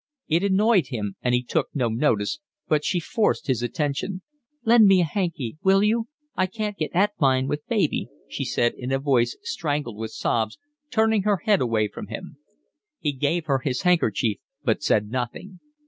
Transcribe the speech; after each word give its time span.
It 0.27 0.41
annoyed 0.43 0.87
him, 0.87 1.15
and 1.21 1.35
he 1.35 1.43
took 1.43 1.67
no 1.75 1.87
notice, 1.89 2.39
but 2.67 2.83
she 2.83 2.99
forced 2.99 3.45
his 3.45 3.61
attention. 3.61 4.23
"Lend 4.65 4.87
me 4.87 5.01
a 5.01 5.03
hanky, 5.03 5.59
will 5.61 5.83
you? 5.83 6.07
I 6.35 6.47
can't 6.47 6.75
get 6.75 6.89
at 6.95 7.13
mine 7.19 7.47
with 7.47 7.67
baby," 7.67 8.09
she 8.27 8.43
said 8.43 8.73
in 8.73 8.91
a 8.91 8.97
voice 8.97 9.37
strangled 9.43 9.97
with 9.97 10.09
sobs, 10.09 10.57
turning 10.89 11.21
her 11.21 11.43
head 11.45 11.61
away 11.61 11.87
from 11.87 12.07
him. 12.07 12.37
He 12.97 13.11
gave 13.11 13.45
her 13.45 13.59
his 13.59 13.83
handkerchief, 13.83 14.39
but 14.63 14.81
said 14.81 15.11
nothing. 15.11 15.59